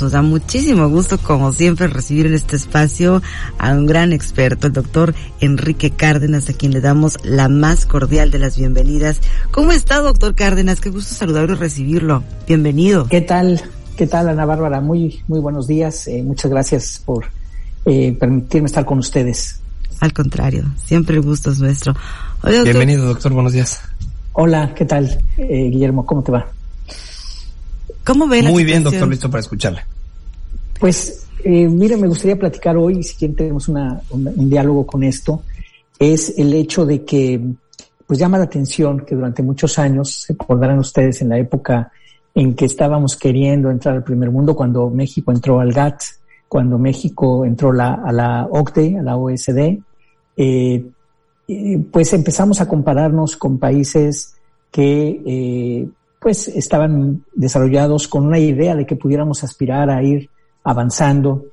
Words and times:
Nos 0.00 0.12
da 0.12 0.22
muchísimo 0.22 0.88
gusto, 0.88 1.18
como 1.18 1.52
siempre, 1.52 1.86
recibir 1.86 2.26
en 2.26 2.34
este 2.34 2.56
espacio 2.56 3.22
a 3.58 3.72
un 3.72 3.86
gran 3.86 4.12
experto, 4.12 4.66
el 4.66 4.72
doctor 4.72 5.14
Enrique 5.40 5.90
Cárdenas, 5.90 6.48
a 6.48 6.52
quien 6.52 6.72
le 6.72 6.80
damos 6.80 7.18
la 7.24 7.48
más 7.48 7.86
cordial 7.86 8.30
de 8.30 8.38
las 8.38 8.58
bienvenidas. 8.58 9.20
¿Cómo 9.50 9.72
está, 9.72 10.00
doctor 10.00 10.34
Cárdenas? 10.34 10.80
Qué 10.80 10.90
gusto 10.90 11.14
saludarlo 11.14 11.54
y 11.54 11.58
recibirlo. 11.58 12.24
Bienvenido. 12.46 13.06
¿Qué 13.08 13.20
tal? 13.20 13.62
¿Qué 13.96 14.06
tal, 14.06 14.28
Ana 14.28 14.44
Bárbara? 14.44 14.80
Muy, 14.80 15.22
muy 15.28 15.40
buenos 15.40 15.66
días. 15.66 16.08
Eh, 16.08 16.22
muchas 16.22 16.50
gracias 16.50 17.02
por 17.04 17.26
eh, 17.84 18.16
permitirme 18.18 18.66
estar 18.66 18.84
con 18.84 18.98
ustedes. 18.98 19.60
Al 20.00 20.12
contrario, 20.12 20.64
siempre 20.76 21.16
el 21.16 21.22
gusto 21.22 21.52
es 21.52 21.60
nuestro. 21.60 21.94
Bienvenido, 22.42 23.06
doctor. 23.06 23.32
Buenos 23.32 23.52
días. 23.52 23.80
Hola, 24.32 24.74
¿qué 24.74 24.84
tal, 24.84 25.18
eh, 25.38 25.68
Guillermo? 25.70 26.04
¿Cómo 26.04 26.22
te 26.22 26.32
va? 26.32 26.46
¿Cómo 28.04 28.28
ve 28.28 28.42
Muy 28.42 28.64
bien, 28.64 28.82
doctor, 28.82 29.08
listo 29.08 29.30
para 29.30 29.40
escucharle. 29.40 29.82
Pues, 30.78 31.26
eh, 31.42 31.66
mire, 31.68 31.96
me 31.96 32.06
gustaría 32.06 32.38
platicar 32.38 32.76
hoy, 32.76 33.02
si 33.02 33.16
quieren 33.16 33.36
tenemos 33.36 33.68
una, 33.68 34.00
un, 34.10 34.50
diálogo 34.50 34.86
con 34.86 35.02
esto, 35.02 35.42
es 35.98 36.38
el 36.38 36.52
hecho 36.52 36.84
de 36.84 37.04
que, 37.04 37.40
pues 38.06 38.18
llama 38.18 38.38
la 38.38 38.44
atención 38.44 39.00
que 39.00 39.14
durante 39.14 39.42
muchos 39.42 39.78
años, 39.78 40.22
se 40.22 40.34
acordarán 40.34 40.78
ustedes 40.78 41.22
en 41.22 41.30
la 41.30 41.38
época 41.38 41.90
en 42.34 42.54
que 42.54 42.66
estábamos 42.66 43.16
queriendo 43.16 43.70
entrar 43.70 43.94
al 43.94 44.04
primer 44.04 44.30
mundo, 44.30 44.54
cuando 44.54 44.90
México 44.90 45.32
entró 45.32 45.60
al 45.60 45.72
GATT, 45.72 46.02
cuando 46.48 46.78
México 46.78 47.44
entró 47.44 47.72
la, 47.72 47.94
a 47.94 48.12
la 48.12 48.46
OCDE, 48.50 48.98
a 48.98 49.02
la 49.02 49.16
OSD, 49.16 49.78
eh, 50.36 50.84
pues 51.90 52.12
empezamos 52.12 52.60
a 52.60 52.68
compararnos 52.68 53.36
con 53.36 53.58
países 53.58 54.34
que 54.70 55.22
eh, 55.24 55.88
pues 56.24 56.48
estaban 56.48 57.22
desarrollados 57.34 58.08
con 58.08 58.24
una 58.24 58.38
idea 58.38 58.74
de 58.74 58.86
que 58.86 58.96
pudiéramos 58.96 59.44
aspirar 59.44 59.90
a 59.90 60.02
ir 60.02 60.30
avanzando. 60.62 61.44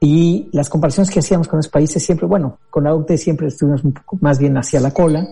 Y 0.00 0.50
las 0.52 0.68
comparaciones 0.68 1.10
que 1.10 1.20
hacíamos 1.20 1.48
con 1.48 1.56
los 1.56 1.68
países 1.68 2.04
siempre, 2.04 2.26
bueno, 2.26 2.58
con 2.68 2.84
la 2.84 2.94
OCDE 2.94 3.16
siempre 3.16 3.46
estuvimos 3.46 3.80
más 4.20 4.38
bien 4.38 4.54
hacia 4.58 4.80
la 4.80 4.90
cola, 4.90 5.26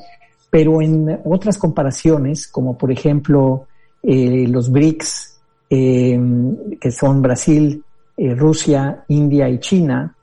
pero 0.49 0.81
en 0.81 1.21
otras 1.27 1.59
comparaciones, 1.59 2.49
como 2.49 2.79
por 2.79 2.91
ejemplo 2.91 3.67
eh, 4.03 4.47
los 4.49 4.71
BRICS, 4.71 5.41
eh, 5.69 6.19
que 6.81 6.91
son 6.91 7.21
Brasil, 7.21 7.85
eh, 8.17 8.35
Rusia, 8.35 9.05
India 9.09 9.47
y 9.51 9.61
China, 9.61 10.15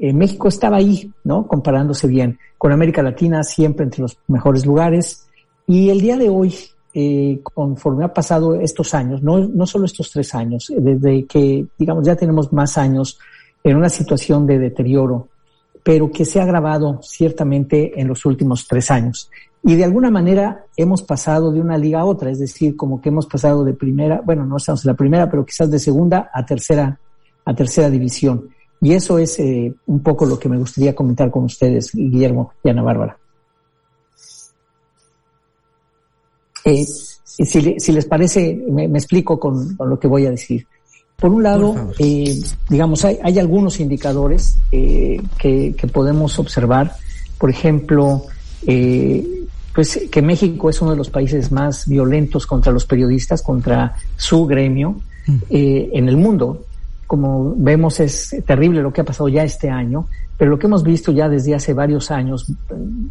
México 0.00 0.48
estaba 0.48 0.78
ahí, 0.78 1.12
¿no? 1.22 1.46
Comparándose 1.46 2.08
bien. 2.08 2.38
Con 2.56 2.72
América 2.72 3.02
Latina 3.02 3.44
siempre 3.44 3.84
entre 3.84 4.00
los 4.00 4.16
mejores 4.26 4.64
lugares. 4.64 5.28
Y 5.66 5.90
el 5.90 6.00
día 6.00 6.16
de 6.16 6.28
hoy, 6.28 6.52
eh, 6.94 7.40
conforme 7.42 8.04
ha 8.04 8.12
pasado 8.12 8.54
estos 8.54 8.92
años, 8.94 9.22
no, 9.22 9.38
no 9.38 9.66
solo 9.66 9.86
estos 9.86 10.10
tres 10.10 10.34
años, 10.34 10.68
eh, 10.70 10.76
desde 10.78 11.24
que, 11.24 11.66
digamos, 11.78 12.04
ya 12.04 12.16
tenemos 12.16 12.52
más 12.52 12.76
años 12.76 13.18
en 13.64 13.76
una 13.76 13.88
situación 13.88 14.46
de 14.46 14.58
deterioro, 14.58 15.28
pero 15.82 16.10
que 16.10 16.24
se 16.24 16.40
ha 16.40 16.44
agravado 16.44 17.00
ciertamente 17.02 17.98
en 18.00 18.08
los 18.08 18.24
últimos 18.26 18.66
tres 18.68 18.90
años. 18.90 19.30
Y 19.64 19.76
de 19.76 19.84
alguna 19.84 20.10
manera 20.10 20.66
hemos 20.76 21.02
pasado 21.02 21.52
de 21.52 21.60
una 21.60 21.78
liga 21.78 22.00
a 22.00 22.04
otra, 22.04 22.30
es 22.30 22.40
decir, 22.40 22.76
como 22.76 23.00
que 23.00 23.08
hemos 23.08 23.26
pasado 23.26 23.64
de 23.64 23.72
primera, 23.74 24.20
bueno, 24.24 24.44
no 24.44 24.56
estamos 24.56 24.84
en 24.84 24.90
la 24.90 24.96
primera, 24.96 25.30
pero 25.30 25.46
quizás 25.46 25.70
de 25.70 25.78
segunda 25.78 26.30
a 26.32 26.44
tercera, 26.44 26.98
a 27.44 27.54
tercera 27.54 27.88
división. 27.88 28.48
Y 28.80 28.92
eso 28.92 29.18
es 29.18 29.38
eh, 29.38 29.72
un 29.86 30.02
poco 30.02 30.26
lo 30.26 30.38
que 30.38 30.48
me 30.48 30.58
gustaría 30.58 30.94
comentar 30.94 31.30
con 31.30 31.44
ustedes, 31.44 31.92
Guillermo 31.94 32.52
y 32.64 32.68
Ana 32.68 32.82
Bárbara. 32.82 33.16
Eh, 36.64 36.84
si, 36.84 37.44
si, 37.78 37.92
les 37.92 38.06
parece, 38.06 38.62
me, 38.70 38.84
explico 38.84 39.38
con, 39.38 39.76
lo 39.78 39.98
que 39.98 40.08
voy 40.08 40.26
a 40.26 40.30
decir. 40.30 40.66
Por 41.16 41.30
un 41.30 41.42
lado, 41.42 41.92
eh, 41.98 42.36
digamos, 42.68 43.04
hay, 43.04 43.18
hay, 43.22 43.38
algunos 43.38 43.78
indicadores 43.78 44.56
eh, 44.72 45.20
que, 45.38 45.74
que, 45.76 45.86
podemos 45.86 46.38
observar. 46.38 46.96
Por 47.38 47.48
ejemplo, 47.48 48.24
eh, 48.66 49.42
pues 49.74 50.08
que 50.10 50.22
México 50.22 50.68
es 50.68 50.80
uno 50.82 50.90
de 50.90 50.96
los 50.96 51.10
países 51.10 51.50
más 51.50 51.88
violentos 51.88 52.46
contra 52.46 52.72
los 52.72 52.84
periodistas, 52.84 53.42
contra 53.42 53.94
su 54.16 54.46
gremio 54.46 54.96
mm. 55.26 55.36
eh, 55.50 55.90
en 55.94 56.08
el 56.08 56.16
mundo. 56.16 56.66
Como 57.12 57.54
vemos, 57.58 58.00
es 58.00 58.34
terrible 58.46 58.80
lo 58.80 58.90
que 58.90 59.02
ha 59.02 59.04
pasado 59.04 59.28
ya 59.28 59.44
este 59.44 59.68
año. 59.68 60.06
Pero 60.38 60.52
lo 60.52 60.58
que 60.58 60.66
hemos 60.66 60.82
visto 60.82 61.12
ya 61.12 61.28
desde 61.28 61.54
hace 61.54 61.74
varios 61.74 62.10
años, 62.10 62.50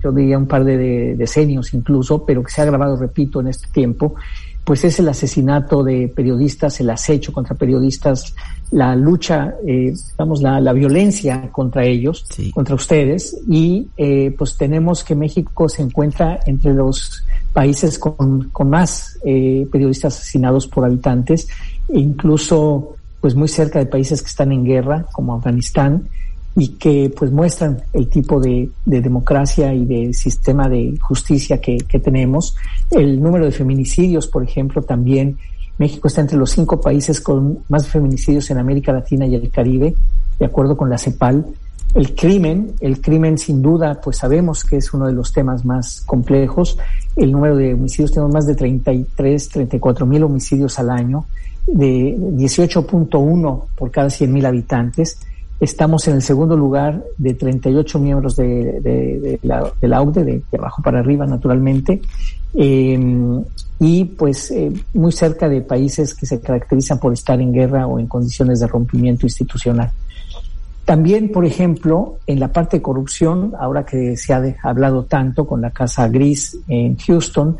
yo 0.03 0.11
diría 0.11 0.39
un 0.39 0.47
par 0.47 0.65
de 0.65 1.15
decenios 1.15 1.71
incluso, 1.75 2.25
pero 2.25 2.41
que 2.41 2.49
se 2.49 2.61
ha 2.61 2.63
agravado, 2.63 2.97
repito, 2.97 3.41
en 3.41 3.49
este 3.49 3.67
tiempo, 3.71 4.15
pues 4.63 4.83
es 4.85 4.97
el 4.97 5.07
asesinato 5.07 5.83
de 5.83 6.11
periodistas, 6.15 6.79
el 6.79 6.89
acecho 6.89 7.31
contra 7.31 7.55
periodistas, 7.55 8.33
la 8.71 8.95
lucha, 8.95 9.53
eh, 9.67 9.93
digamos, 10.13 10.41
la, 10.41 10.59
la, 10.59 10.73
violencia 10.73 11.51
contra 11.51 11.85
ellos, 11.85 12.25
contra 12.55 12.73
ustedes, 12.73 13.39
y 13.47 13.87
eh, 13.97 14.33
pues 14.35 14.57
tenemos 14.57 15.03
que 15.03 15.13
México 15.13 15.69
se 15.69 15.83
encuentra 15.83 16.39
entre 16.47 16.73
los 16.73 17.23
países 17.53 17.99
con, 17.99 18.49
con 18.49 18.67
más 18.67 19.19
eh, 19.23 19.67
periodistas 19.71 20.17
asesinados 20.17 20.65
por 20.65 20.85
habitantes, 20.85 21.47
e 21.87 21.99
incluso 21.99 22.95
pues 23.21 23.35
muy 23.35 23.47
cerca 23.47 23.79
de 23.79 23.85
países 23.85 24.21
que 24.21 24.27
están 24.27 24.51
en 24.51 24.65
guerra, 24.65 25.05
como 25.13 25.35
Afganistán, 25.35 26.09
y 26.55 26.69
que 26.69 27.13
pues 27.15 27.31
muestran 27.31 27.81
el 27.93 28.09
tipo 28.09 28.39
de, 28.39 28.69
de 28.85 29.01
democracia 29.01 29.73
y 29.73 29.85
de 29.85 30.13
sistema 30.13 30.67
de 30.67 30.97
justicia 30.99 31.61
que, 31.61 31.77
que, 31.77 31.99
tenemos. 31.99 32.55
El 32.89 33.21
número 33.21 33.45
de 33.45 33.51
feminicidios, 33.51 34.27
por 34.27 34.43
ejemplo, 34.43 34.81
también 34.81 35.37
México 35.77 36.07
está 36.07 36.21
entre 36.21 36.37
los 36.37 36.51
cinco 36.51 36.81
países 36.81 37.21
con 37.21 37.59
más 37.69 37.87
feminicidios 37.87 38.49
en 38.51 38.57
América 38.57 38.91
Latina 38.91 39.25
y 39.25 39.35
el 39.35 39.49
Caribe, 39.49 39.95
de 40.37 40.45
acuerdo 40.45 40.75
con 40.75 40.89
la 40.89 40.97
CEPAL. 40.97 41.45
El 41.93 42.15
crimen, 42.15 42.73
el 42.79 43.01
crimen 43.01 43.37
sin 43.37 43.61
duda, 43.61 43.99
pues 44.01 44.17
sabemos 44.17 44.63
que 44.63 44.77
es 44.77 44.93
uno 44.93 45.07
de 45.07 45.13
los 45.13 45.33
temas 45.33 45.65
más 45.65 46.01
complejos. 46.01 46.77
El 47.15 47.31
número 47.31 47.55
de 47.55 47.73
homicidios, 47.73 48.11
tenemos 48.11 48.33
más 48.33 48.45
de 48.45 48.55
33, 48.55 49.49
34 49.49 50.05
mil 50.05 50.23
homicidios 50.23 50.79
al 50.79 50.89
año, 50.89 51.25
de 51.67 52.15
18.1 52.17 53.63
por 53.75 53.91
cada 53.91 54.09
100 54.09 54.31
mil 54.31 54.45
habitantes 54.45 55.19
Estamos 55.61 56.07
en 56.07 56.15
el 56.15 56.23
segundo 56.23 56.57
lugar 56.57 57.03
de 57.19 57.35
38 57.35 57.99
miembros 57.99 58.35
de, 58.35 58.81
de, 58.81 59.39
la, 59.43 59.71
de 59.79 59.87
la 59.87 60.01
OCDE, 60.01 60.23
de, 60.23 60.57
abajo 60.57 60.81
para 60.81 60.97
arriba, 60.97 61.27
naturalmente, 61.27 62.01
em, 62.55 63.43
y 63.79 64.05
pues 64.05 64.49
eh, 64.49 64.73
muy 64.95 65.11
cerca 65.11 65.47
de 65.47 65.61
países 65.61 66.15
que 66.15 66.25
se 66.25 66.41
caracterizan 66.41 66.97
por 66.97 67.13
estar 67.13 67.39
en 67.39 67.53
guerra 67.53 67.85
o 67.85 67.99
en 67.99 68.07
condiciones 68.07 68.59
de 68.59 68.65
rompimiento 68.65 69.27
institucional. 69.27 69.91
También, 70.83 71.31
por 71.31 71.45
ejemplo, 71.45 72.17
en 72.25 72.39
la 72.39 72.47
parte 72.47 72.77
de 72.77 72.81
corrupción, 72.81 73.53
ahora 73.59 73.85
que 73.85 74.17
se 74.17 74.33
ha 74.33 74.41
hablado 74.63 75.03
tanto 75.03 75.45
con 75.45 75.61
la 75.61 75.69
Casa 75.69 76.07
Gris 76.07 76.57
en 76.67 76.97
Houston, 76.97 77.57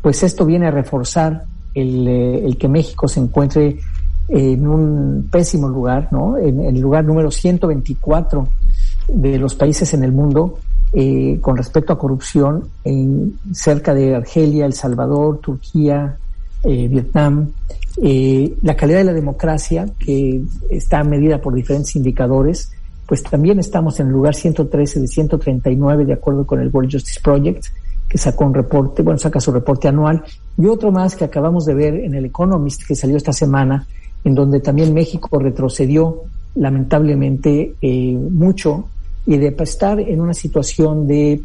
pues 0.00 0.22
esto 0.22 0.46
viene 0.46 0.68
a 0.68 0.70
reforzar 0.70 1.44
el, 1.74 2.08
eh, 2.08 2.44
el 2.44 2.56
que 2.56 2.68
México 2.68 3.08
se 3.08 3.20
encuentre 3.20 3.78
en 4.28 4.66
un 4.66 5.28
pésimo 5.30 5.68
lugar, 5.68 6.08
¿no? 6.10 6.38
En, 6.38 6.60
el 6.60 6.80
lugar 6.80 7.04
número 7.04 7.30
124 7.30 8.48
de 9.08 9.38
los 9.38 9.54
países 9.54 9.92
en 9.94 10.04
el 10.04 10.12
mundo 10.12 10.58
eh, 10.94 11.38
con 11.40 11.56
respecto 11.56 11.92
a 11.92 11.98
corrupción, 11.98 12.68
en, 12.84 13.38
cerca 13.52 13.94
de 13.94 14.14
Argelia, 14.14 14.66
El 14.66 14.74
Salvador, 14.74 15.38
Turquía, 15.38 16.16
eh, 16.64 16.88
Vietnam. 16.88 17.50
Eh, 18.02 18.54
la 18.62 18.76
calidad 18.76 18.98
de 18.98 19.04
la 19.04 19.12
democracia, 19.12 19.86
que 19.98 20.42
está 20.70 21.02
medida 21.02 21.40
por 21.40 21.54
diferentes 21.54 21.96
indicadores, 21.96 22.70
pues 23.06 23.22
también 23.22 23.58
estamos 23.58 24.00
en 24.00 24.06
el 24.06 24.12
lugar 24.12 24.34
113 24.34 25.00
de 25.00 25.06
139 25.06 26.04
de 26.04 26.12
acuerdo 26.12 26.46
con 26.46 26.60
el 26.60 26.68
World 26.68 26.92
Justice 26.92 27.20
Project, 27.22 27.66
que 28.12 28.18
sacó 28.18 28.44
un 28.44 28.52
reporte, 28.52 29.00
bueno, 29.00 29.18
saca 29.18 29.40
su 29.40 29.50
reporte 29.50 29.88
anual, 29.88 30.22
y 30.58 30.66
otro 30.66 30.92
más 30.92 31.16
que 31.16 31.24
acabamos 31.24 31.64
de 31.64 31.72
ver 31.72 31.94
en 31.94 32.14
el 32.14 32.26
Economist, 32.26 32.86
que 32.86 32.94
salió 32.94 33.16
esta 33.16 33.32
semana, 33.32 33.86
en 34.22 34.34
donde 34.34 34.60
también 34.60 34.92
México 34.92 35.38
retrocedió 35.38 36.24
lamentablemente 36.56 37.74
eh, 37.80 38.12
mucho 38.12 38.90
y 39.24 39.38
de 39.38 39.56
estar 39.58 39.98
en 39.98 40.20
una 40.20 40.34
situación 40.34 41.06
de 41.06 41.40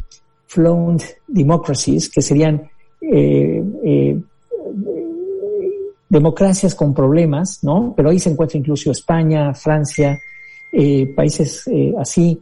flawed 0.47 1.01
democracies, 1.25 2.09
que 2.09 2.21
serían 2.21 2.69
eh, 2.99 3.63
eh, 3.85 4.19
democracias 6.09 6.75
con 6.75 6.93
problemas, 6.93 7.59
¿no? 7.63 7.93
Pero 7.95 8.09
ahí 8.09 8.19
se 8.19 8.29
encuentra 8.29 8.59
incluso 8.59 8.91
España, 8.91 9.53
Francia, 9.53 10.19
países 11.15 11.63
así, 11.97 12.41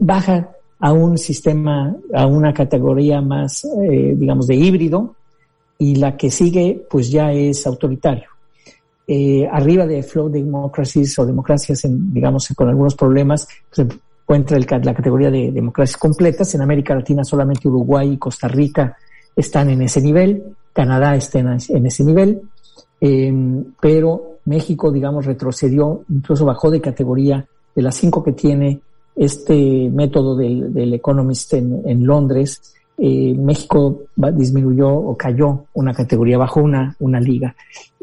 baja 0.00 0.53
a 0.84 0.92
un 0.92 1.16
sistema, 1.16 1.96
a 2.12 2.26
una 2.26 2.52
categoría 2.52 3.22
más, 3.22 3.66
digamos, 3.80 4.46
de 4.46 4.54
híbrido, 4.54 5.14
y 5.78 5.96
la 5.96 6.16
que 6.16 6.30
sigue, 6.30 6.86
pues 6.90 7.10
ya 7.10 7.32
es 7.32 7.66
autoritario 7.66 8.28
eh, 9.06 9.46
arriba 9.50 9.86
de 9.86 10.02
flow 10.02 10.30
democracies 10.30 11.18
o 11.18 11.26
democracias, 11.26 11.82
digamos, 11.84 12.48
con 12.56 12.68
algunos 12.68 12.94
problemas, 12.94 13.46
se 13.70 13.82
encuentra 13.82 14.58
la 14.58 14.94
categoría 14.94 15.30
de 15.30 15.52
democracias 15.52 15.98
completas. 15.98 16.54
En 16.54 16.62
América 16.62 16.94
Latina 16.94 17.22
solamente 17.22 17.68
Uruguay 17.68 18.12
y 18.12 18.18
Costa 18.18 18.48
Rica 18.48 18.96
están 19.36 19.68
en 19.68 19.82
ese 19.82 20.00
nivel, 20.00 20.42
Canadá 20.72 21.14
está 21.16 21.38
en, 21.40 21.86
ese 21.86 22.04
nivel, 22.04 22.42
eh, 23.00 23.32
pero 23.80 24.38
México, 24.46 24.90
digamos, 24.90 25.26
retrocedió, 25.26 26.04
incluso 26.08 26.46
bajó 26.46 26.70
de 26.70 26.80
categoría 26.80 27.46
de 27.74 27.82
las 27.82 27.96
cinco 27.96 28.22
que 28.24 28.32
tiene 28.32 28.80
este 29.16 29.90
método 29.90 30.36
del, 30.36 30.94
Economist 30.94 31.54
en, 31.54 32.06
Londres. 32.06 32.74
Eh, 32.96 33.34
México 33.34 34.02
disminuyó 34.32 34.90
o 34.90 35.16
cayó 35.16 35.66
una 35.74 35.92
categoría, 35.92 36.38
bajó 36.38 36.60
una, 36.60 36.96
una 37.00 37.20
liga. 37.20 37.54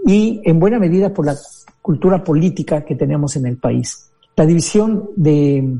Y 0.05 0.41
en 0.43 0.59
buena 0.59 0.79
medida 0.79 1.13
por 1.13 1.25
la 1.25 1.35
cultura 1.81 2.23
política 2.23 2.83
que 2.83 2.95
tenemos 2.95 3.35
en 3.35 3.45
el 3.45 3.57
país. 3.57 4.09
La 4.35 4.45
división 4.45 5.09
de, 5.15 5.77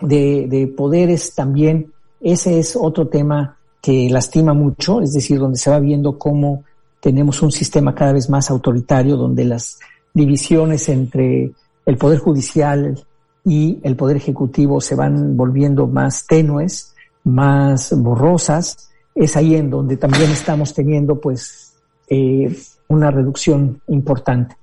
de, 0.00 0.46
de 0.48 0.66
poderes 0.68 1.34
también, 1.34 1.92
ese 2.20 2.58
es 2.58 2.76
otro 2.76 3.08
tema 3.08 3.56
que 3.80 4.08
lastima 4.10 4.52
mucho, 4.54 5.00
es 5.00 5.12
decir, 5.12 5.38
donde 5.38 5.58
se 5.58 5.70
va 5.70 5.80
viendo 5.80 6.18
cómo 6.18 6.64
tenemos 7.00 7.42
un 7.42 7.50
sistema 7.50 7.94
cada 7.94 8.12
vez 8.12 8.28
más 8.28 8.50
autoritario, 8.50 9.16
donde 9.16 9.44
las 9.44 9.78
divisiones 10.12 10.88
entre 10.88 11.52
el 11.86 11.96
Poder 11.96 12.18
Judicial 12.18 13.02
y 13.44 13.78
el 13.82 13.96
Poder 13.96 14.16
Ejecutivo 14.16 14.80
se 14.80 14.94
van 14.94 15.36
volviendo 15.36 15.86
más 15.86 16.26
tenues, 16.26 16.94
más 17.24 17.92
borrosas. 17.96 18.90
Es 19.14 19.36
ahí 19.36 19.54
en 19.54 19.70
donde 19.70 19.96
también 19.96 20.30
estamos 20.30 20.74
teniendo 20.74 21.20
pues 21.20 21.74
eh, 22.08 22.54
una 22.88 23.10
reducción 23.10 23.80
importante. 23.88 24.56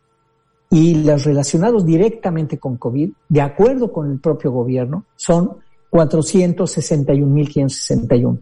Y 0.70 0.96
los 0.96 1.24
relacionados 1.24 1.86
directamente 1.86 2.58
con 2.58 2.76
COVID, 2.78 3.12
de 3.30 3.42
acuerdo 3.42 3.90
con 3.92 4.12
el 4.12 4.20
propio 4.20 4.52
gobierno, 4.52 5.06
son 5.16 5.52
461.561. 5.92 8.40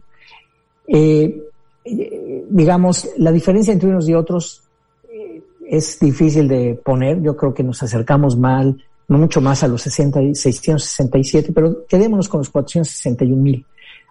Eh, 0.88 1.42
eh, 1.88 2.44
digamos, 2.50 3.08
la 3.18 3.30
diferencia 3.30 3.72
entre 3.72 3.88
unos 3.88 4.08
y 4.08 4.14
otros 4.14 4.62
eh, 5.08 5.40
es 5.68 5.98
difícil 6.00 6.48
de 6.48 6.74
poner. 6.74 7.22
Yo 7.22 7.36
creo 7.36 7.54
que 7.54 7.62
nos 7.62 7.80
acercamos 7.82 8.36
mal, 8.36 8.82
no 9.06 9.18
mucho 9.18 9.40
más 9.40 9.62
a 9.62 9.68
los 9.68 9.82
60, 9.82 10.34
667, 10.34 11.52
pero 11.52 11.86
quedémonos 11.86 12.28
con 12.28 12.38
los 12.38 12.52
461.000. 12.52 13.64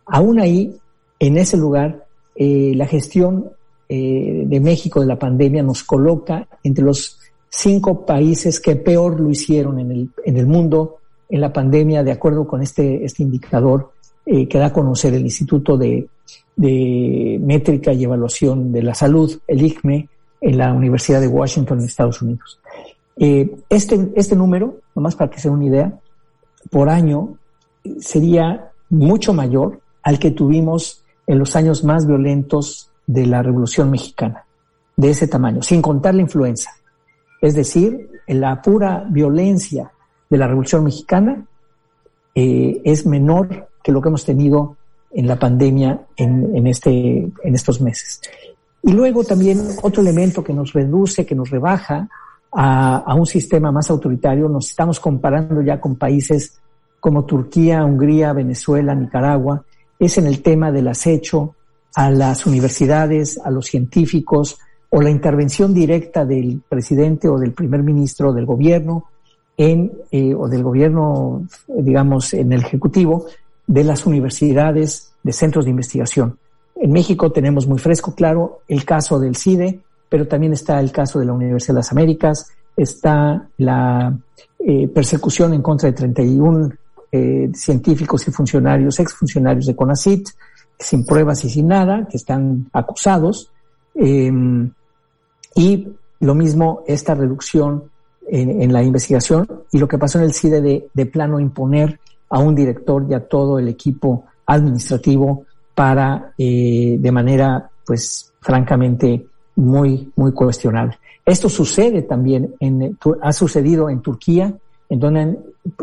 Aún 0.05 0.39
ahí, 0.39 0.77
en 1.19 1.37
ese 1.37 1.57
lugar, 1.57 2.05
eh, 2.35 2.73
la 2.75 2.87
gestión 2.87 3.51
de 3.87 4.59
México 4.63 4.99
de 4.99 5.05
la 5.05 5.19
pandemia 5.19 5.61
nos 5.61 5.83
coloca 5.83 6.47
entre 6.63 6.83
los 6.83 7.19
cinco 7.55 8.05
países 8.05 8.59
que 8.59 8.75
peor 8.75 9.19
lo 9.19 9.29
hicieron 9.29 9.79
en 9.79 9.91
el, 9.91 10.09
en 10.23 10.37
el 10.37 10.45
mundo 10.45 10.97
en 11.29 11.41
la 11.41 11.51
pandemia, 11.51 12.03
de 12.03 12.11
acuerdo 12.11 12.45
con 12.45 12.61
este, 12.61 13.03
este 13.03 13.23
indicador 13.23 13.91
eh, 14.25 14.47
que 14.47 14.57
da 14.57 14.67
a 14.67 14.73
conocer 14.73 15.13
el 15.13 15.23
Instituto 15.23 15.77
de, 15.77 16.07
de 16.55 17.39
Métrica 17.41 17.93
y 17.93 18.03
Evaluación 18.03 18.71
de 18.71 18.83
la 18.83 18.93
Salud, 18.93 19.39
el 19.47 19.61
ICME, 19.61 20.09
en 20.41 20.57
la 20.57 20.71
Universidad 20.73 21.21
de 21.21 21.27
Washington, 21.27 21.79
en 21.79 21.85
Estados 21.85 22.21
Unidos. 22.21 22.59
este, 23.17 24.11
este 24.15 24.35
número, 24.35 24.79
nomás 24.93 25.15
para 25.15 25.31
que 25.31 25.39
sea 25.39 25.51
una 25.51 25.65
idea, 25.65 25.99
por 26.69 26.89
año 26.89 27.37
sería 27.99 28.71
mucho 28.89 29.33
mayor 29.33 29.79
al 30.03 30.19
que 30.19 30.31
tuvimos 30.31 31.03
en 31.25 31.39
los 31.39 31.55
años 31.55 31.83
más 31.83 32.05
violentos 32.05 32.91
de 33.07 33.25
la 33.25 33.41
Revolución 33.41 33.89
Mexicana, 33.89 34.45
de 34.95 35.09
ese 35.09 35.27
tamaño, 35.27 35.61
sin 35.61 35.81
contar 35.81 36.13
la 36.13 36.21
influenza. 36.21 36.71
Es 37.45 37.53
decir, 37.53 38.09
la 38.25 38.59
pura 38.59 39.05
violencia 39.07 39.91
de 40.27 40.35
la 40.35 40.47
Revolución 40.47 40.83
Mexicana 40.83 41.45
eh, 42.33 42.81
es 42.83 43.05
menor 43.05 43.69
que 43.83 43.91
lo 43.91 44.01
que 44.01 44.09
hemos 44.09 44.25
tenido 44.25 44.77
en 45.11 45.27
la 45.27 45.37
pandemia 45.37 46.07
en, 46.17 46.65
este, 46.65 46.89
en 46.89 47.53
estos 47.53 47.79
meses. 47.81 48.19
Y 48.81 48.93
luego 48.93 49.23
también 49.23 49.61
otro 49.83 50.01
elemento 50.01 50.43
que 50.43 50.53
nos 50.53 50.73
reduce, 50.73 51.23
que 51.23 51.35
nos 51.35 51.51
rebaja 51.51 52.09
a, 52.51 52.97
a, 52.97 53.13
un 53.13 53.27
sistema 53.27 53.71
más 53.71 53.91
autoritario, 53.91 54.49
nos 54.49 54.71
estamos 54.71 54.99
comparando 54.99 55.61
ya 55.61 55.79
con 55.79 55.97
países 55.97 56.59
como 56.99 57.25
Turquía, 57.25 57.85
Hungría, 57.85 58.33
Venezuela, 58.33 58.95
Nicaragua, 58.95 59.63
es 59.99 60.17
en 60.17 60.25
el 60.25 60.41
tema 60.41 60.71
del 60.71 60.87
acecho 60.87 61.53
a 61.93 62.09
las 62.09 62.47
universidades, 62.47 63.37
a 63.37 63.51
los 63.51 63.67
científicos 63.67 64.57
o 64.97 65.01
la 65.01 65.09
intervención 65.09 65.73
directa 65.73 66.23
del 66.23 66.61
presidente 66.69 67.27
o 67.27 67.37
del 67.37 67.51
primer 67.51 67.83
ministro 67.83 68.31
del 68.31 68.45
gobierno 68.45 69.03
en, 69.57 69.91
eh, 70.09 70.33
o 70.33 70.47
del 70.47 70.63
gobierno, 70.63 71.45
digamos, 71.67 72.33
en 72.33 72.53
el 72.53 72.61
ejecutivo 72.61 73.25
de 73.67 73.83
las 73.83 74.05
universidades, 74.05 75.11
de 75.21 75.33
centros 75.33 75.65
de 75.65 75.71
investigación. 75.71 76.37
En 76.77 76.93
México 76.93 77.29
tenemos 77.33 77.67
muy 77.67 77.77
fresco, 77.77 78.15
claro, 78.15 78.61
el 78.69 78.85
caso 78.85 79.19
del 79.19 79.35
CIDE, 79.35 79.81
pero 80.07 80.29
también 80.29 80.53
está 80.53 80.79
el 80.79 80.93
caso 80.93 81.19
de 81.19 81.25
la 81.25 81.33
Universidad 81.33 81.73
de 81.73 81.79
las 81.79 81.91
Américas, 81.91 82.47
está 82.77 83.49
la 83.57 84.17
eh, 84.59 84.87
persecución 84.87 85.53
en 85.53 85.61
contra 85.61 85.89
de 85.89 85.97
31 85.97 86.69
eh, 87.11 87.51
científicos 87.53 88.25
y 88.29 88.31
funcionarios, 88.31 88.97
exfuncionarios 89.01 89.65
de 89.65 89.75
CONACIT, 89.75 90.29
sin 90.79 91.05
pruebas 91.05 91.43
y 91.43 91.49
sin 91.49 91.67
nada, 91.67 92.07
que 92.09 92.15
están 92.15 92.69
acusados. 92.71 93.51
Em, 93.93 94.71
y 95.55 95.87
lo 96.19 96.35
mismo 96.35 96.83
esta 96.85 97.15
reducción 97.15 97.85
en, 98.27 98.71
la 98.73 98.83
investigación 98.83 99.47
y 99.71 99.77
lo 99.77 99.87
que 99.87 99.97
pasó 99.97 100.17
en 100.19 100.25
el 100.25 100.33
CIDE 100.33 100.61
de, 100.61 100.89
de 100.93 101.05
plano 101.05 101.39
imponer 101.39 101.99
a 102.29 102.39
un 102.39 102.55
director 102.55 103.05
y 103.09 103.13
a 103.13 103.27
todo 103.27 103.59
el 103.59 103.67
equipo 103.67 104.25
administrativo 104.45 105.45
para, 105.73 106.33
eh, 106.37 106.97
de 106.99 107.11
manera, 107.11 107.69
pues, 107.85 108.33
francamente, 108.39 109.27
muy, 109.57 110.11
muy 110.15 110.31
cuestionable. 110.31 110.97
Esto 111.25 111.49
sucede 111.49 112.03
también, 112.03 112.55
en, 112.59 112.97
ha 113.21 113.33
sucedido 113.33 113.89
en 113.89 114.01
Turquía, 114.01 114.53
en 114.89 114.99
donde 114.99 115.37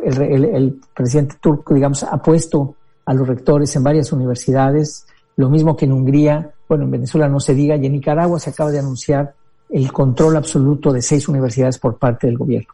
el, 0.04 0.80
presidente 0.94 1.36
turco, 1.40 1.74
digamos, 1.74 2.02
ha 2.04 2.22
puesto 2.22 2.76
a 3.04 3.14
los 3.14 3.26
rectores 3.26 3.74
en 3.76 3.82
varias 3.82 4.12
universidades, 4.12 5.06
lo 5.36 5.50
mismo 5.50 5.76
que 5.76 5.86
en 5.86 5.92
Hungría, 5.92 6.52
bueno, 6.68 6.84
en 6.84 6.92
Venezuela 6.92 7.28
no 7.28 7.40
se 7.40 7.54
diga, 7.54 7.76
y 7.76 7.86
en 7.86 7.92
Nicaragua 7.92 8.38
se 8.38 8.50
acaba 8.50 8.70
de 8.70 8.78
anunciar 8.78 9.34
el 9.72 9.92
control 9.92 10.36
absoluto 10.36 10.92
de 10.92 11.02
seis 11.02 11.28
universidades 11.28 11.78
por 11.78 11.96
parte 11.98 12.26
del 12.26 12.38
gobierno. 12.38 12.72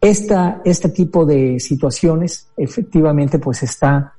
Esta, 0.00 0.60
este 0.64 0.90
tipo 0.90 1.26
de 1.26 1.58
situaciones 1.58 2.48
efectivamente 2.56 3.38
pues 3.38 3.62
está 3.64 4.14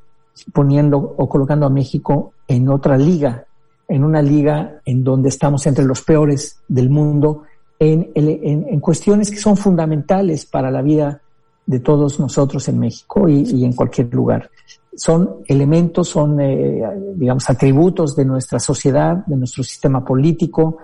poniendo 0.54 0.98
o 0.98 1.30
colocando 1.30 1.66
a 1.66 1.70
México 1.70 2.34
en 2.48 2.68
otra 2.70 2.98
liga, 2.98 3.46
en 3.88 4.04
una 4.04 4.22
liga 4.22 4.82
en 4.86 5.04
donde 5.04 5.30
estamos 5.30 5.66
entre 5.68 5.86
los 5.86 6.02
peores 6.02 6.60
del 6.68 6.90
mundo 6.90 7.44
en, 7.80 8.12
en, 8.14 8.80
cuestiones 8.82 9.32
que 9.32 9.38
son 9.38 9.56
fundamentales 9.56 10.46
para 10.46 10.70
la 10.70 10.82
vida 10.82 11.22
de 11.66 11.80
todos 11.80 12.20
nosotros 12.20 12.68
en 12.68 12.80
México 12.80 13.30
y, 13.30 13.64
en 13.64 13.74
cualquier 13.74 14.14
lugar. 14.14 14.50
Son 14.96 15.38
elementos, 15.46 16.10
son, 16.10 16.42
eh, 16.42 16.84
digamos, 17.16 17.50
atributos 17.50 18.16
de 18.18 18.26
nuestra 18.26 18.60
sociedad, 18.60 19.26
de 19.26 19.38
nuestro 19.38 19.64
sistema 19.64 20.04
político, 20.04 20.78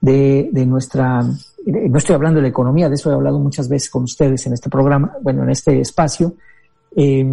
de, 0.00 0.50
nuestra, 0.66 1.22
no 1.22 1.98
estoy 1.98 2.14
hablando 2.14 2.38
de 2.38 2.42
la 2.42 2.48
economía, 2.48 2.88
de 2.88 2.94
eso 2.94 3.10
he 3.10 3.14
hablado 3.14 3.38
muchas 3.38 3.68
veces 3.68 3.90
con 3.90 4.04
ustedes 4.04 4.46
en 4.46 4.54
este 4.54 4.70
programa, 4.70 5.16
bueno, 5.22 5.42
en 5.42 5.50
este 5.50 5.80
espacio, 5.80 6.34
eh, 6.96 7.26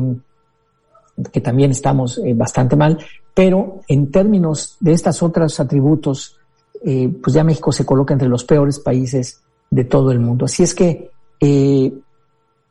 que 1.31 1.41
también 1.41 1.71
estamos 1.71 2.19
eh, 2.19 2.33
bastante 2.33 2.75
mal, 2.75 2.97
pero 3.33 3.81
en 3.87 4.11
términos 4.11 4.77
de 4.79 4.93
estos 4.93 5.23
otros 5.23 5.59
atributos, 5.59 6.33
pues 6.79 7.33
ya 7.33 7.43
México 7.43 7.71
se 7.71 7.85
coloca 7.85 8.13
entre 8.13 8.29
los 8.29 8.43
peores 8.43 8.79
países 8.79 9.41
de 9.69 9.83
todo 9.83 10.11
el 10.11 10.19
mundo. 10.19 10.45
Así 10.45 10.63
es 10.63 10.75
que 10.75 11.09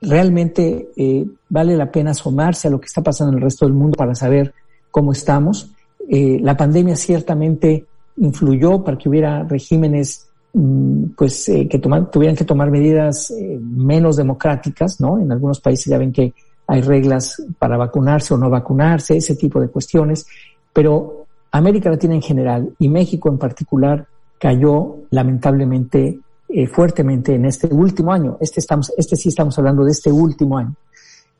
realmente 0.00 0.90
eh, 0.96 1.26
vale 1.48 1.76
la 1.76 1.90
pena 1.90 2.10
asomarse 2.10 2.68
a 2.68 2.70
lo 2.70 2.80
que 2.80 2.86
está 2.86 3.02
pasando 3.02 3.32
en 3.32 3.38
el 3.38 3.44
resto 3.44 3.64
del 3.64 3.74
mundo 3.74 3.96
para 3.96 4.14
saber 4.14 4.54
cómo 4.90 5.12
estamos. 5.12 5.70
Eh, 6.08 6.38
la 6.40 6.56
pandemia 6.56 6.96
ciertamente 6.96 7.86
influyó 8.16 8.82
para 8.82 8.96
que 8.96 9.08
hubiera 9.08 9.42
regímenes 9.44 10.28
mm, 10.52 11.04
pues 11.16 11.48
eh, 11.48 11.68
que 11.68 11.78
tuvieran 11.78 12.36
que 12.36 12.44
tomar 12.44 12.70
medidas 12.70 13.30
eh, 13.30 13.58
menos 13.60 14.16
democráticas, 14.16 15.00
¿no? 15.00 15.18
En 15.18 15.30
algunos 15.30 15.60
países 15.60 15.86
ya 15.86 15.98
ven 15.98 16.12
que 16.12 16.34
hay 16.66 16.80
reglas 16.80 17.42
para 17.58 17.76
vacunarse 17.76 18.34
o 18.34 18.38
no 18.38 18.50
vacunarse, 18.50 19.16
ese 19.16 19.36
tipo 19.36 19.60
de 19.60 19.68
cuestiones, 19.68 20.26
pero 20.72 21.26
América 21.52 21.90
Latina 21.90 22.14
en 22.14 22.22
general 22.22 22.74
y 22.78 22.88
México 22.88 23.28
en 23.28 23.38
particular 23.38 24.06
cayó 24.38 24.96
lamentablemente 25.10 26.18
eh, 26.48 26.66
fuertemente 26.66 27.34
en 27.34 27.46
este 27.46 27.68
último 27.68 28.12
año. 28.12 28.36
Este, 28.40 28.60
estamos, 28.60 28.92
este 28.96 29.16
sí 29.16 29.28
estamos 29.28 29.56
hablando 29.58 29.84
de 29.84 29.92
este 29.92 30.10
último 30.10 30.58
año, 30.58 30.74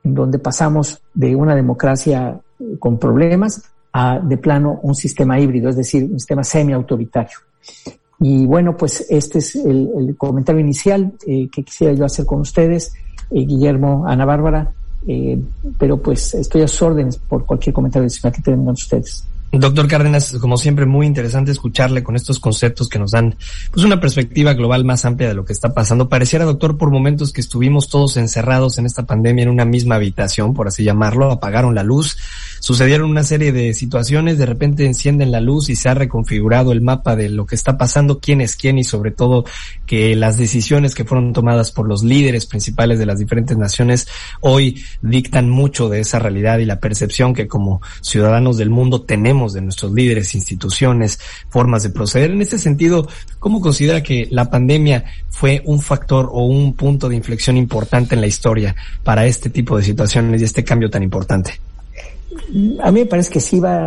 en 0.05 0.15
donde 0.15 0.39
pasamos 0.39 1.03
de 1.13 1.35
una 1.35 1.55
democracia 1.55 2.41
con 2.79 2.99
problemas 2.99 3.63
de 4.23 4.37
plano 4.37 4.81
un 4.83 4.95
sistema 4.95 5.41
híbrido, 5.41 5.71
es 5.71 5.77
decir, 5.77 6.05
un 6.05 6.19
sistema 6.19 6.45
semi-autoritario. 6.45 7.39
Y 8.21 8.47
bueno, 8.47 8.77
pues 8.77 9.07
este 9.11 9.39
es 9.39 9.57
el, 9.57 10.15
comentario 10.17 10.61
inicial 10.61 11.13
eh, 11.27 11.49
que 11.51 11.63
quisiera 11.63 11.93
yo 11.93 12.05
hacer 12.05 12.25
con 12.25 12.41
ustedes, 12.41 12.95
eh, 13.31 13.45
Guillermo, 13.45 14.05
Ana 14.07 14.25
Bárbara, 14.25 14.73
eh, 15.07 15.39
pero 15.79 16.01
pues 16.01 16.35
estoy 16.35 16.63
a 16.63 16.69
sus 16.69 16.83
órdenes 16.83 17.17
por 17.17 17.45
cualquier 17.45 17.75
comentario 17.75 18.05
adicional 18.05 18.35
que 18.35 18.43
tengan 18.43 18.69
ustedes. 18.69 19.25
Doctor 19.61 19.89
Cárdenas, 19.89 20.37
como 20.41 20.57
siempre, 20.57 20.87
muy 20.87 21.07
interesante 21.07 21.51
escucharle 21.51 22.03
con 22.03 22.17
estos 22.17 22.39
conceptos 22.39 22.89
que 22.89 22.99
nos 22.99 23.13
dan 23.13 23.37
pues 23.73 23.85
una 23.85 24.01
perspectiva 24.01 24.55
global 24.55 24.85
más 24.85 25.05
amplia 25.05 25.29
de 25.29 25.35
lo 25.35 25.45
que 25.45 25.53
está 25.53 25.75
pasando. 25.75 26.09
Pareciera, 26.09 26.45
doctor, 26.45 26.77
por 26.77 26.91
momentos 26.91 27.33
que 27.33 27.41
estuvimos 27.41 27.89
todos 27.89 28.17
encerrados 28.17 28.79
en 28.79 28.87
esta 28.87 29.07
pandemia 29.07 29.45
en 29.45 29.51
una 29.51 29.65
misma 29.65 29.97
habitación, 29.97 30.55
por 30.55 30.69
así 30.69 30.85
llamarlo, 30.85 31.31
apagaron 31.31 31.75
la 31.75 31.83
luz, 31.83 32.17
sucedieron 32.61 33.11
una 33.11 33.23
serie 33.23 33.53
de 33.53 33.75
situaciones, 33.75 34.39
de 34.39 34.47
repente 34.47 34.87
encienden 34.87 35.33
la 35.33 35.41
luz 35.41 35.69
y 35.69 35.77
se 35.77 35.89
ha 35.89 35.95
reconfigurado 35.95 36.73
el 36.73 36.81
mapa 36.81 37.17
de 37.17 37.29
lo 37.29 37.47
que 37.47 37.55
está 37.55 37.79
pasando, 37.79 38.19
quién 38.19 38.41
es 38.41 38.57
quién 38.57 38.79
y 38.79 38.85
sobre 38.85 39.11
todo 39.11 39.45
que 39.87 40.17
las 40.17 40.37
decisiones 40.37 40.95
que 40.95 41.05
fueron 41.05 41.33
tomadas 41.33 41.73
por 41.73 41.89
los 41.89 42.03
líderes 42.03 42.47
principales 42.47 42.99
de 42.99 43.07
las 43.07 43.19
diferentes 43.19 43.57
naciones 43.57 44.09
hoy 44.41 44.85
dictan 45.03 45.49
mucho 45.49 45.89
de 45.89 46.01
esa 46.01 46.19
realidad 46.19 46.59
y 46.59 46.65
la 46.65 46.81
percepción 46.81 47.35
que 47.35 47.47
como 47.47 47.81
ciudadanos 48.01 48.57
del 48.57 48.71
mundo 48.71 49.03
tenemos 49.03 49.46
de 49.53 49.63
nuestros 49.63 49.93
líderes, 49.93 50.35
instituciones, 50.35 51.19
formas 51.49 51.83
de 51.83 51.91
proceder. 51.91 52.31
En 52.31 52.43
este 52.43 52.59
sentido, 52.59 53.09
¿cómo 53.39 53.61
considera 53.61 54.03
que 54.03 54.29
la 54.31 54.51
pandemia 54.51 55.05
fue 55.31 55.63
un 55.65 55.81
factor 55.81 56.29
o 56.33 56.47
un 56.47 56.75
punto 56.75 57.09
de 57.09 57.17
inflexión 57.17 57.57
importante 57.57 58.15
en 58.15 58.21
la 58.21 58.27
historia 58.27 58.75
para 59.03 59.27
este 59.27 59.51
tipo 59.51 59.77
de 59.77 59.85
situaciones 59.85 60.41
y 60.41 60.45
este 60.45 60.65
cambio 60.65 60.91
tan 60.91 61.03
importante? 61.03 61.61
A 62.83 62.93
mí 62.93 63.01
me 63.01 63.07
parece 63.07 63.33
que 63.33 63.41
sí 63.41 63.61
va 63.61 63.85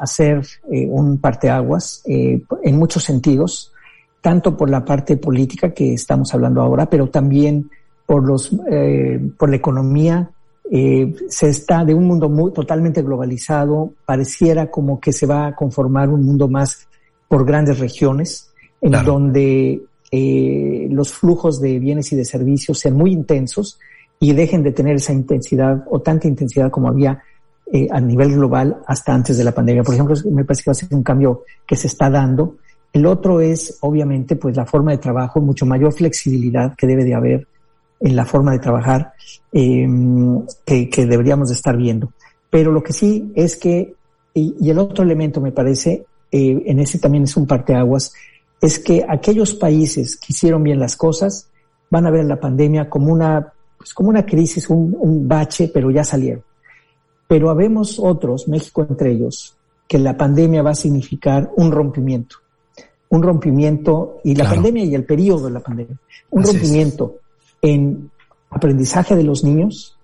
a, 0.00 0.06
ser 0.06 0.46
eh, 0.70 0.86
un 0.88 1.18
parteaguas 1.18 2.02
eh, 2.06 2.40
en 2.62 2.78
muchos 2.78 3.04
sentidos, 3.04 3.72
tanto 4.20 4.56
por 4.56 4.70
la 4.70 4.84
parte 4.84 5.16
política 5.16 5.72
que 5.72 5.94
estamos 5.94 6.32
hablando 6.32 6.60
ahora, 6.60 6.88
pero 6.88 7.08
también 7.08 7.70
por 8.06 8.26
los 8.26 8.50
eh, 8.70 9.20
por 9.36 9.50
la 9.50 9.56
economía, 9.56 10.30
eh, 10.70 11.14
se 11.28 11.48
está 11.48 11.84
de 11.84 11.94
un 11.94 12.06
mundo 12.06 12.28
muy 12.28 12.52
totalmente 12.52 13.02
globalizado, 13.02 13.92
pareciera 14.04 14.70
como 14.70 15.00
que 15.00 15.12
se 15.12 15.26
va 15.26 15.46
a 15.46 15.56
conformar 15.56 16.10
un 16.10 16.24
mundo 16.24 16.48
más 16.48 16.86
por 17.26 17.46
grandes 17.46 17.78
regiones, 17.78 18.50
en 18.80 18.92
donde 19.04 19.82
eh, 20.10 20.88
los 20.90 21.12
flujos 21.12 21.60
de 21.60 21.78
bienes 21.78 22.12
y 22.12 22.16
de 22.16 22.24
servicios 22.24 22.78
sean 22.78 22.96
muy 22.96 23.12
intensos 23.12 23.78
y 24.20 24.32
dejen 24.32 24.62
de 24.62 24.72
tener 24.72 24.96
esa 24.96 25.12
intensidad 25.12 25.84
o 25.90 26.00
tanta 26.00 26.28
intensidad 26.28 26.70
como 26.70 26.88
había 26.88 27.22
eh, 27.72 27.88
a 27.90 28.00
nivel 28.00 28.34
global 28.34 28.78
hasta 28.86 29.14
antes 29.14 29.36
de 29.38 29.44
la 29.44 29.52
pandemia. 29.52 29.82
Por 29.82 29.94
ejemplo, 29.94 30.16
me 30.30 30.44
parece 30.44 30.64
que 30.64 30.70
va 30.70 30.72
a 30.72 30.74
ser 30.74 30.88
un 30.92 31.02
cambio 31.02 31.44
que 31.66 31.76
se 31.76 31.86
está 31.86 32.10
dando. 32.10 32.56
El 32.92 33.06
otro 33.06 33.40
es, 33.40 33.78
obviamente, 33.80 34.36
pues 34.36 34.56
la 34.56 34.64
forma 34.66 34.92
de 34.92 34.98
trabajo, 34.98 35.40
mucho 35.40 35.66
mayor 35.66 35.92
flexibilidad 35.92 36.74
que 36.76 36.86
debe 36.86 37.04
de 37.04 37.14
haber 37.14 37.46
en 38.00 38.16
la 38.16 38.24
forma 38.24 38.52
de 38.52 38.58
trabajar 38.58 39.12
em, 39.52 40.44
que, 40.64 41.06
deberíamos 41.06 41.48
de 41.48 41.54
estar 41.54 41.76
viendo. 41.76 42.12
Pero 42.50 42.72
lo 42.72 42.82
que 42.82 42.92
sí 42.92 43.32
es 43.34 43.56
que, 43.56 43.94
y, 44.34 44.70
el 44.70 44.78
otro 44.78 45.04
elemento 45.04 45.40
me 45.40 45.52
parece, 45.52 46.06
eh, 46.30 46.62
en 46.66 46.78
ese 46.78 46.98
también 46.98 47.24
es 47.24 47.36
un 47.36 47.46
parteaguas, 47.46 48.12
es 48.60 48.78
que 48.78 49.04
aquellos 49.08 49.54
países 49.54 50.16
que 50.16 50.26
hicieron 50.30 50.62
bien 50.62 50.78
las 50.78 50.96
cosas 50.96 51.48
van 51.90 52.06
a 52.06 52.10
ver 52.10 52.24
la 52.24 52.40
pandemia 52.40 52.88
como 52.88 53.12
una, 53.12 53.52
pues 53.76 53.94
como 53.94 54.10
una 54.10 54.26
crisis, 54.26 54.68
un, 54.68 54.96
un 54.98 55.26
bache, 55.26 55.70
pero 55.72 55.90
ya 55.90 56.04
salieron. 56.04 56.42
Pero 57.26 57.50
habemos 57.50 57.98
otros, 57.98 58.48
México 58.48 58.86
entre 58.88 59.12
ellos, 59.12 59.56
que 59.86 59.98
la 59.98 60.16
pandemia 60.16 60.62
va 60.62 60.70
a 60.70 60.74
significar 60.74 61.50
un 61.56 61.72
rompimiento. 61.72 62.36
Un 63.10 63.22
rompimiento, 63.22 64.20
y 64.22 64.34
la 64.34 64.44
pandemia 64.44 64.84
y 64.84 64.94
el 64.94 65.04
periodo 65.04 65.46
de 65.46 65.52
la 65.52 65.60
pandemia, 65.60 65.96
un 66.30 66.44
rompimiento 66.44 67.20
en 67.62 68.10
aprendizaje 68.50 69.16
de 69.16 69.24
los 69.24 69.44
niños, 69.44 69.98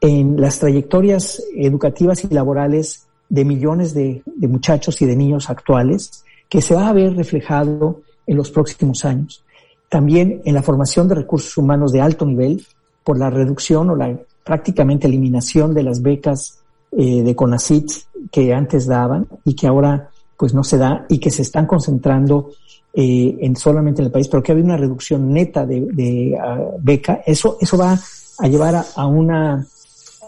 en 0.00 0.40
las 0.40 0.58
trayectorias 0.58 1.42
educativas 1.54 2.24
y 2.24 2.28
laborales 2.28 3.06
de 3.28 3.44
millones 3.44 3.94
de, 3.94 4.22
muchachos 4.40 5.00
y 5.02 5.06
de 5.06 5.16
niños 5.16 5.50
actuales, 5.50 6.24
que 6.48 6.60
se 6.60 6.74
va 6.74 6.88
a 6.88 6.92
ver 6.92 7.14
reflejado 7.14 8.02
en 8.26 8.36
los 8.36 8.50
próximos 8.50 9.04
años. 9.04 9.44
También 9.88 10.42
en 10.44 10.54
la 10.54 10.62
formación 10.62 11.08
de 11.08 11.16
recursos 11.16 11.56
humanos 11.56 11.92
de 11.92 12.00
alto 12.00 12.26
nivel, 12.26 12.64
por 13.04 13.18
la 13.18 13.30
reducción 13.30 13.90
o 13.90 13.96
la 13.96 14.18
prácticamente 14.44 15.06
eliminación 15.06 15.74
de 15.74 15.82
las 15.82 16.02
becas 16.02 16.60
eh, 16.92 17.22
de 17.22 17.36
CONACIT 17.36 17.90
que 18.30 18.52
antes 18.52 18.86
daban 18.86 19.26
y 19.44 19.54
que 19.54 19.66
ahora 19.66 20.10
pues 20.36 20.54
no 20.54 20.64
se 20.64 20.78
da 20.78 21.06
y 21.08 21.18
que 21.18 21.30
se 21.30 21.42
están 21.42 21.66
concentrando 21.66 22.50
eh, 22.92 23.38
en 23.40 23.56
solamente 23.56 24.02
en 24.02 24.06
el 24.06 24.12
país, 24.12 24.28
pero 24.28 24.42
que 24.42 24.52
había 24.52 24.64
una 24.64 24.76
reducción 24.76 25.32
neta 25.32 25.64
de, 25.64 26.38
ah, 26.40 26.58
beca, 26.80 27.22
eso, 27.26 27.56
eso 27.60 27.78
va 27.78 27.98
a 28.38 28.48
llevar 28.48 28.84
a, 28.96 29.06
una, 29.06 29.66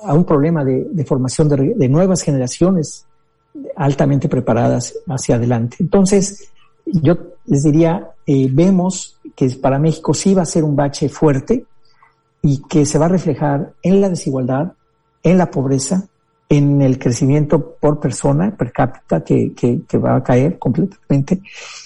a 0.05 0.15
un 0.15 0.25
problema 0.25 0.65
de, 0.65 1.05
formación 1.05 1.49
de, 1.49 1.75
de, 1.75 1.89
nuevas 1.89 2.23
generaciones 2.23 3.07
altamente 3.77 4.29
preparadas 4.29 4.95
hacia 5.09 5.37
adelante. 5.37 5.77
Entonces, 5.81 6.51
yo 6.87 7.17
les 7.47 7.65
diría, 7.65 8.11
eh, 8.27 8.49
vemos 8.51 9.19
que 9.35 9.49
para 9.51 9.79
México 9.79 10.15
sí 10.15 10.35
va 10.35 10.43
a 10.43 10.47
ser 10.47 10.65
un 10.65 10.77
bache 10.77 11.09
fuerte 11.09 11.65
y 12.43 12.63
que 12.69 12.87
se 12.87 12.99
va 12.99 13.07
a 13.07 13.11
reflejar 13.11 13.73
en 13.83 14.01
la 14.01 14.09
desigualdad, 14.09 14.73
en 15.23 15.39
la 15.39 15.51
pobreza, 15.51 16.07
en 16.53 16.83
el 16.83 16.99
crecimiento 16.99 17.77
por 17.81 17.99
persona, 17.99 18.55
per 18.55 18.73
cápita, 18.73 19.25
que, 19.25 19.55
que, 19.55 19.99
va 19.99 20.17
a 20.17 20.23
caer 20.23 20.59
completamente, 20.59 21.41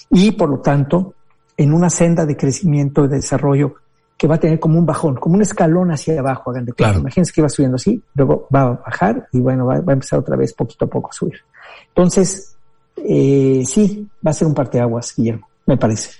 y 0.09 0.31
por 0.31 0.49
lo 0.49 0.59
tanto, 0.59 1.13
en 1.55 1.73
una 1.73 1.89
senda 1.89 2.25
de 2.25 2.35
crecimiento 2.35 3.05
y 3.05 3.07
de 3.07 3.15
desarrollo 3.15 3.75
que 4.17 4.27
va 4.27 4.35
a 4.35 4.39
tener 4.39 4.59
como 4.59 4.77
un 4.77 4.85
bajón, 4.85 5.15
como 5.15 5.35
un 5.35 5.41
escalón 5.41 5.91
hacia 5.91 6.19
abajo, 6.19 6.51
hagan 6.51 6.65
de 6.65 6.73
claro. 6.73 6.99
Imagínense 6.99 7.31
que 7.31 7.41
va 7.41 7.47
subiendo 7.47 7.75
así, 7.75 8.01
luego 8.15 8.47
va 8.53 8.61
a 8.63 8.69
bajar 8.71 9.29
y 9.31 9.39
bueno, 9.39 9.65
va, 9.65 9.79
va, 9.79 9.93
a 9.93 9.93
empezar 9.93 10.19
otra 10.19 10.35
vez 10.35 10.53
poquito 10.53 10.83
a 10.83 10.89
poco 10.89 11.11
a 11.11 11.13
subir. 11.13 11.39
Entonces, 11.87 12.57
eh, 12.97 13.63
sí, 13.65 14.05
va 14.25 14.31
a 14.31 14.33
ser 14.33 14.49
un 14.49 14.53
parteaguas, 14.53 15.13
Guillermo, 15.15 15.47
me 15.65 15.77
parece. 15.77 16.11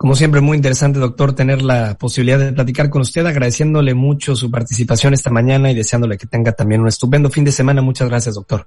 Como 0.00 0.16
siempre, 0.16 0.40
muy 0.40 0.56
interesante, 0.56 0.98
doctor, 0.98 1.34
tener 1.34 1.60
la 1.60 1.92
posibilidad 1.98 2.38
de 2.38 2.54
platicar 2.54 2.88
con 2.88 3.02
usted, 3.02 3.26
agradeciéndole 3.26 3.92
mucho 3.92 4.34
su 4.34 4.50
participación 4.50 5.12
esta 5.12 5.28
mañana 5.28 5.70
y 5.70 5.74
deseándole 5.74 6.16
que 6.16 6.26
tenga 6.26 6.52
también 6.52 6.80
un 6.80 6.88
estupendo 6.88 7.28
fin 7.28 7.44
de 7.44 7.52
semana. 7.52 7.82
Muchas 7.82 8.08
gracias, 8.08 8.34
doctor. 8.34 8.66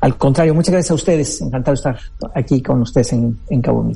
Al 0.00 0.16
contrario, 0.16 0.54
muchas 0.54 0.70
gracias 0.70 0.92
a 0.92 0.94
ustedes. 0.94 1.40
Encantado 1.40 1.72
de 1.72 1.74
estar 1.74 1.98
aquí 2.36 2.62
con 2.62 2.82
ustedes 2.82 3.12
en, 3.12 3.36
en 3.48 3.60
Cabo 3.60 3.82
Mil. 3.82 3.88